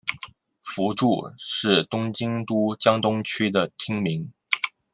[0.63, 4.33] 福住是东京都江东区的町名。